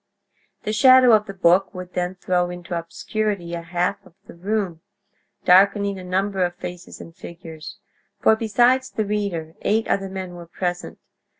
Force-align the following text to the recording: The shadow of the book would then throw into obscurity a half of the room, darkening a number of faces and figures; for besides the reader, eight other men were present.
The 0.63 0.73
shadow 0.73 1.11
of 1.11 1.27
the 1.27 1.33
book 1.35 1.75
would 1.75 1.93
then 1.93 2.15
throw 2.15 2.49
into 2.49 2.75
obscurity 2.75 3.53
a 3.53 3.61
half 3.61 4.03
of 4.03 4.15
the 4.25 4.33
room, 4.33 4.81
darkening 5.45 5.99
a 5.99 6.03
number 6.03 6.43
of 6.43 6.55
faces 6.55 6.99
and 6.99 7.15
figures; 7.15 7.77
for 8.19 8.35
besides 8.35 8.89
the 8.89 9.05
reader, 9.05 9.53
eight 9.61 9.87
other 9.87 10.09
men 10.09 10.33
were 10.33 10.47
present. 10.47 10.97